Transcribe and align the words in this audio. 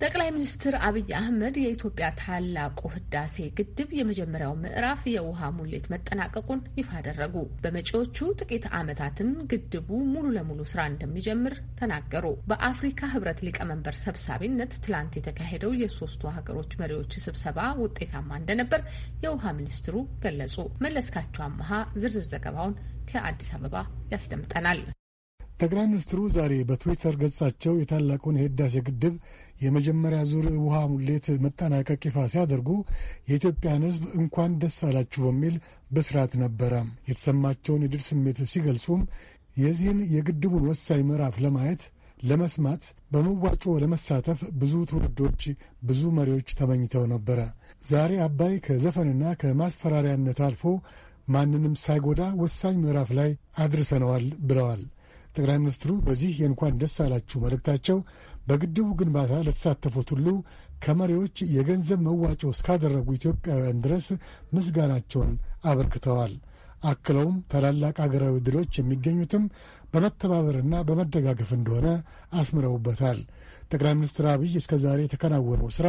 ጠቅላይ 0.00 0.28
ሚኒስትር 0.34 0.74
አብይ 0.86 1.10
አህመድ 1.18 1.54
የኢትዮጵያ 1.58 2.06
ታላቁ 2.18 2.80
ህዳሴ 2.94 3.36
ግድብ 3.58 3.90
የመጀመሪያው 3.98 4.52
ምዕራፍ 4.60 5.02
የውሃ 5.12 5.48
ሙሌት 5.56 5.86
መጠናቀቁን 5.92 6.60
ይፋ 6.78 6.90
አደረጉ። 6.98 7.34
በመጪዎቹ 7.62 8.28
ጥቂት 8.40 8.64
ዓመታትም 8.78 9.30
ግድቡ 9.52 9.88
ሙሉ 10.10 10.26
ለሙሉ 10.36 10.60
ስራ 10.72 10.82
እንደሚጀምር 10.90 11.54
ተናገሩ። 11.80 12.26
በአፍሪካ 12.50 13.08
ህብረት 13.14 13.40
ሊቀመንበር 13.46 13.96
ሰብሳቢነት 14.02 14.74
ትላንት 14.84 15.16
የተካሄደው 15.18 15.72
የሶስቱ 15.82 16.32
ሀገሮች 16.36 16.74
መሪዎች 16.82 17.14
ስብሰባ 17.26 17.68
ውጤታማ 17.82 18.30
እንደነበር 18.40 18.82
የውሃ 19.24 19.54
ሚኒስትሩ 19.58 19.96
ገለጹ። 20.24 20.56
መለስካቸው 20.84 21.44
አመሃ 21.44 21.72
ዝርዝር 21.96 22.28
ዘገባውን 22.32 22.76
ከአዲስ 23.06 23.50
አበባ 23.56 23.76
ያስደምጠናል። 24.12 24.80
ጠቅላይ 25.60 25.86
ሚኒስትሩ 25.90 26.18
ዛሬ 26.34 26.52
በትዊተር 26.68 27.14
ገጻቸው 27.20 27.74
የታላቁን 27.76 28.38
የህዳሴ 28.38 28.74
ግድብ 28.86 29.14
የመጀመሪያ 29.62 30.20
ዙር 30.30 30.46
ውሃ 30.64 30.78
ሙሌት 30.92 31.26
መጠናቀቅ 31.44 32.00
ይፋ 32.08 32.26
ሲያደርጉ 32.32 32.68
የኢትዮጵያን 33.28 33.86
ሕዝብ 33.88 34.04
እንኳን 34.20 34.58
ደስ 34.62 34.76
አላችሁ 34.88 35.22
በሚል 35.26 35.54
ብስራት 35.90 36.34
ነበረ 36.44 36.72
የተሰማቸውን 37.08 37.84
የድል 37.86 38.02
ስሜት 38.08 38.40
ሲገልጹም 38.52 39.02
የዚህን 39.56 40.00
የግድቡን 40.14 40.66
ወሳኝ 40.70 41.02
ምዕራፍ 41.08 41.36
ለማየት 41.44 41.84
ለመስማት 42.22 42.82
በመዋጮ 43.10 43.64
ለመሳተፍ 43.82 44.40
ብዙ 44.60 44.74
ትውልዶች፣ 44.90 45.42
ብዙ 45.82 46.02
መሪዎች 46.16 46.48
ተመኝተው 46.58 47.04
ነበረ። 47.12 47.40
ዛሬ 47.84 48.12
አባይ 48.26 48.54
ከዘፈንና 48.66 49.32
ከማስፈራሪያነት 49.40 50.38
አልፎ 50.46 50.62
ማንንም 51.28 51.74
ሳይጎዳ 51.82 52.22
ወሳኝ 52.40 52.76
ምዕራፍ 52.82 53.10
ላይ 53.18 53.30
አድርሰነዋል 53.62 54.26
ብለዋል። 54.48 54.82
ጠቅላይ 55.32 55.58
ሚኒስትሩ 55.62 55.92
በዚህ 56.04 56.32
የእንኳን 56.40 56.78
ደስ 56.82 56.94
አላችሁ 57.04 57.38
መልእክታቸው 57.42 57.98
በግድቡ 58.46 58.86
ግንባታ 59.00 59.32
ለተሳተፉት 59.46 60.10
ሁሉ 60.14 60.28
ከመሪዎች 60.84 61.36
የገንዘብ 61.54 62.00
መዋጮ 62.06 62.42
እስካደረጉ 62.52 63.08
ኢትዮጵያውያን 63.14 63.82
ድረስ 63.86 64.06
ምስጋናቸውን 64.56 65.32
አበርክተዋል። 65.64 66.34
አክለውም 66.82 67.36
ታላላቅ 67.50 67.96
አገራዊ 68.04 68.36
ድሎች 68.46 68.72
የሚገኙትም 68.78 69.44
በመተባበርና 69.92 70.74
በመደጋገፍ 70.88 71.50
እንደሆነ 71.56 71.88
አስምረውበታል። 72.40 73.18
ጠቅላይ 73.70 73.94
ሚኒስትር 73.98 74.26
አብይ 74.32 74.52
እስከ 74.60 74.74
ዛሬ 74.82 75.00
የተከናወነው 75.04 75.68
ሥራ 75.76 75.88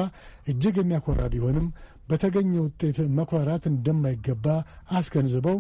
እጅግ 0.51 0.75
የሚያኮራ 0.79 1.21
ቢሆንም 1.33 1.67
በተገኘ 2.09 2.53
ውጤት 2.65 2.97
መኩራራት 3.17 3.63
እንደማይገባ 3.71 4.45
አስገንዝበው 4.97 5.57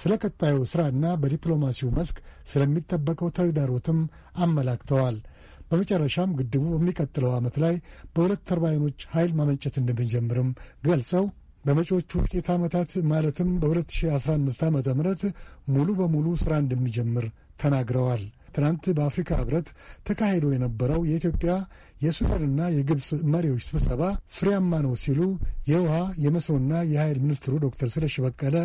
ስለ 0.00 0.12
ቀጣዩ 0.22 0.56
ሥራና 0.70 1.04
በዲፕሎማሲው 1.22 1.90
መስክ 1.98 2.16
ስለሚጠበቀው 2.52 3.30
ተግዳሮትም 3.38 3.98
አመላክተዋል። 4.44 5.18
በመጨረሻም 5.70 6.30
ግድቡ 6.38 6.62
በሚቀጥለው 6.72 7.30
ዓመት 7.36 7.56
ላይ 7.64 7.74
በሁለት 8.14 8.40
ተርባይኖች 8.48 9.00
ኃይል 9.12 9.32
ማመንጨት 9.38 9.74
እንደሚጀምርም 9.80 10.48
ገልጸው 10.86 11.24
በመጪዎቹ 11.64 12.10
ጥቂት 12.26 12.48
ዓመታት 12.54 12.90
ማለትም 13.10 13.50
በ2015 13.62 14.64
ዓ 14.64 14.70
ም 14.70 15.16
ሙሉ 15.74 15.88
በሙሉ 16.00 16.26
ሥራ 16.42 16.52
እንደሚጀምር 16.62 17.26
ተናግረዋል። 17.60 18.22
ትናንት 18.54 18.84
በአፍሪካ 18.96 19.30
ህብረት 19.40 19.66
ተካሂዶ 20.08 20.46
የነበረው 20.52 21.00
የኢትዮጵያ 21.08 21.52
የሱዳንና 22.00 22.60
የግብፅ 22.74 23.08
መሪዎች 23.32 23.62
ስብሰባ 23.68 24.02
ፍሬያማ 24.36 24.72
ነው 24.86 24.94
ሲሉ 25.02 25.20
የውሃ 25.70 25.94
የመስኖና 26.24 26.72
የኃይል 26.92 27.18
ሚኒስትሩ 27.24 27.52
ዶክተር 27.64 27.88
ስለሺ 27.94 28.16
በቀለ 28.24 28.56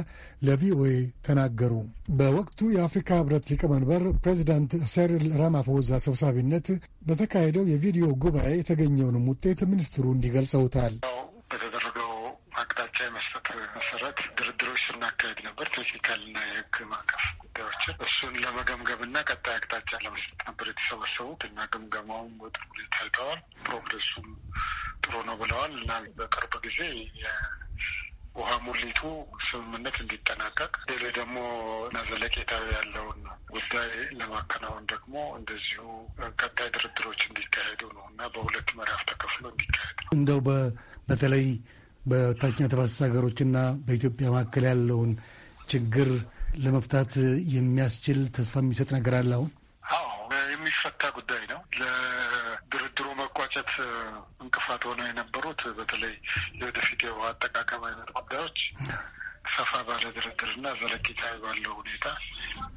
ለቪኦኤ 0.47 0.93
ተናገሩ። 1.27 1.73
በወቅቱ 2.19 2.69
የአፍሪካ 2.75 3.19
ህብረት 3.21 3.49
ሊቀመንበር 3.51 4.05
ፕሬዚዳንት 4.23 4.73
ሴሪል 4.95 5.27
ራማፎዛ 5.41 5.99
ሰብሳቢነት 6.07 6.69
በተካሄደው 7.09 7.69
የቪዲዮ 7.73 8.07
ጉባኤ 8.23 8.51
የተገኘውንም 8.57 9.29
ውጤት 9.33 9.61
ሚኒስትሩ 9.71 10.05
እንዲገልጸውታል። 10.15 10.95
አቅጣጫ 13.07 13.47
የመስጠት 13.47 13.47
መሰረት 13.75 14.17
ድርድሮች 14.37 14.79
ስናካሄድ 14.85 15.39
ነበር። 15.47 15.67
ቴክኒካልና 15.75 16.37
የህግ 16.45 16.75
ማዕቀፍ 16.91 17.23
ጉዳዮችን 17.41 17.97
እሱን 18.05 18.33
ለመገምገምና 18.43 19.15
ቀጣይ 19.29 19.55
አቅጣጫ 19.57 19.91
ለመስጠት 20.05 20.39
ነበር 20.47 20.65
የተሰበሰቡት 20.69 21.41
እና 21.47 21.67
ግምገማውም 21.73 22.33
በጥሩ 22.41 22.63
ሁኔታ 22.71 22.95
ታይተዋል። 22.97 23.39
ፕሮግሬሱም 23.65 24.27
ጥሩ 25.03 25.13
ነው 25.27 25.37
ብለዋል 25.41 25.73
እና 25.79 25.91
በቅርብ 26.17 26.55
ጊዜ 26.65 26.79
ውሃ 28.35 28.51
ሙሊቱ 28.63 29.01
ስምምነት 29.45 29.97
እንዲጠናቀቅ 30.01 30.73
ሌሎች 30.89 31.13
ደግሞ 31.17 31.37
ዘለቄታዊ 32.09 32.65
ያለውን 32.75 33.21
ጉዳይ 33.53 33.91
ለማከናወን 34.19 34.85
ደግሞ 34.91 35.13
እንደዚሁ 35.37 35.85
ቀጣይ 36.41 36.69
ድርድሮች 36.75 37.21
እንዲካሄዱ 37.29 37.81
ነው 37.97 38.05
እና 38.11 38.27
በሁለት 38.33 38.69
ምዕራፍ 38.79 39.03
ተከፍሎ 39.11 39.45
እንዲካሄድ 39.53 39.97
ነው። 40.03 40.11
እንደው 40.17 40.41
በተለይ 41.09 41.47
በታችኛ 42.05 42.65
ተፋሰስ 42.71 42.99
ሀገሮችና 43.05 43.57
በኢትዮጵያ 43.85 44.27
መካከል 44.33 44.65
ያለውን 44.69 45.11
ችግር 45.69 46.09
ለመፍታት 46.63 47.13
የሚያስችል 47.53 48.19
ተስፋ 48.35 48.61
የሚሰጥ 48.61 48.89
ነገር 48.95 49.13
አለ? 49.19 49.31
አሁን 49.91 50.31
የሚፈታ 50.55 51.01
ጉዳይ 51.17 51.41
ነው። 51.51 51.59
ለድርድሩ 51.79 53.07
መቋጨት 53.21 53.71
እንቅፋት 54.43 54.83
ሆነው 54.89 55.07
የነበሩት 55.09 55.61
በተለይ 55.79 56.13
የወደፊት 56.59 57.01
የውሃ 57.05 57.27
አጠቃቀም 57.33 57.83
አይነት 57.89 58.09
ጉዳዮች 58.17 58.59
ሰፋ 59.55 59.71
ባለ 59.87 60.03
ድርድርና 60.15 60.67
ዘለቂታዊ 60.79 61.35
ባለው 61.43 61.73
ሁኔታ 61.79 62.05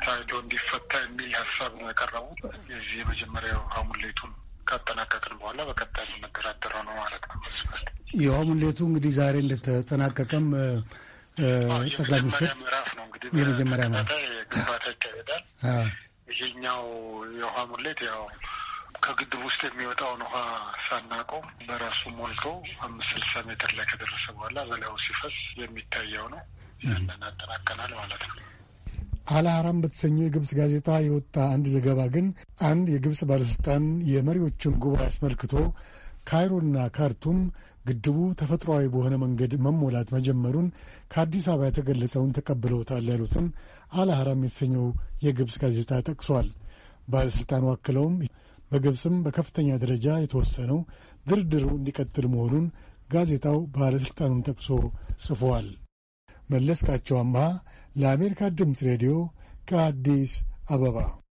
ታይቶ 0.02 0.30
እንዲፈታ 0.42 0.92
የሚል 1.04 1.32
ሀሳብ 1.40 1.72
ነው 1.78 1.86
ያቀረቡት። 1.90 2.42
የዚህ 2.72 2.96
የመጀመሪያው 3.00 3.60
ውሃ 3.64 3.76
ሙሌቱን 3.88 4.32
ካጠናቀቅን 4.68 5.34
በኋላ 5.40 5.60
በቀጣይ 5.68 6.06
የምንደራደረው 6.08 6.82
ነው 6.88 6.94
ማለት 7.00 7.24
ነው። 7.30 7.36
ሙሌቱ 8.48 8.78
እንግዲህ 8.88 9.12
ዛሬ 9.18 9.36
እንደተጠናቀቀም 9.44 10.46
ጠቅላይ 11.96 12.20
ሚኒስትር 12.22 12.52
ምዕራፍ 12.60 12.88
ነው 12.98 13.04
እንግዲህ 13.08 13.28
የመጀመሪያ 13.38 13.86
ምዕራፍ 13.92 14.12
ግንባታ 14.52 14.84
ይካሄዳል። 14.94 15.42
ይሄኛው 16.32 16.82
የውሃ 17.38 17.58
ሙሌት 17.70 18.00
ያው 18.08 18.22
ከግድብ 19.04 19.42
ውስጥ 19.46 19.60
የሚወጣውን 19.66 20.22
ውሃ 20.26 20.36
ሳናቆም 20.86 21.44
በራሱ 21.68 22.00
ሞልቶ 22.16 22.44
አምስት 22.86 23.10
ስልሳ 23.12 23.42
ሜትር 23.48 23.70
ላይ 23.78 23.86
ከደረሰ 23.90 24.24
በኋላ 24.36 24.58
በላዩ 24.70 24.94
ሲፈስ 25.04 25.36
የሚታየው 25.60 26.26
ነው። 26.34 26.42
ያንን 26.86 27.22
አጠናቀናል 27.28 27.92
ማለት 28.00 28.22
ነው። 28.28 28.36
አልአህራም 29.28 29.78
በተሰኘው 29.82 30.24
የግብፅ 30.24 30.50
ጋዜጣ 30.58 30.90
የወጣ 31.04 31.36
አንድ 31.54 31.66
ዘገባ 31.72 32.00
ግን 32.14 32.26
አንድ 32.68 32.86
የግብፅ 32.92 33.20
ባለሥልጣን 33.30 33.82
የመሪዎችን 34.10 34.78
ጉባኤ 34.82 35.06
አስመልክቶ 35.08 35.54
ካይሮና 36.28 36.76
ካርቱም 36.96 37.38
ግድቡ 37.86 38.16
ተፈጥሯዊ 38.40 38.86
በሆነ 38.94 39.14
መንገድ 39.22 39.52
መሞላት 39.66 40.08
መጀመሩን 40.16 40.66
ከአዲስ 41.12 41.46
አበባ 41.52 41.68
የተገለጸውን 41.68 42.34
ተቀብለውታል 42.38 43.04
ያሉትን 43.12 43.46
አልአህራም 43.94 44.44
የተሰኘው 44.46 44.86
የግብፅ 45.26 45.56
ጋዜጣ 45.62 46.00
ጠቅሷል። 46.08 46.48
ባለሥልጣኑ 47.08 47.64
አክለውም 47.72 48.16
በግብፅም 48.70 49.16
በከፍተኛ 49.24 49.78
ደረጃ 49.84 50.16
የተወሰነው 50.20 50.80
ድርድሩ 51.26 51.66
እንዲቀጥል 51.76 52.26
መሆኑን 52.32 52.66
ጋዜጣው 53.12 53.58
ባለሥልጣኑን 53.76 54.42
ጠቅሶ 54.48 54.70
ጽፏል። 55.22 55.68
መለስካቸው 56.50 57.16
አምሃ 57.18 57.42
ለአሜሪካ 58.00 58.50
ድምፅ 58.58 58.80
ሬዲዮ 58.88 59.14
ከአዲስ 59.70 60.32
አበባ 60.70 60.98